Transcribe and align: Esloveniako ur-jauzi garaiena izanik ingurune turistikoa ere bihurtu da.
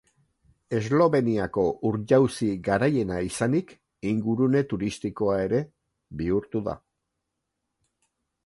Esloveniako 0.77 1.65
ur-jauzi 1.89 2.49
garaiena 2.69 3.19
izanik 3.27 3.75
ingurune 4.13 4.65
turistikoa 4.73 5.39
ere 5.45 5.61
bihurtu 6.23 6.67
da. 6.71 6.77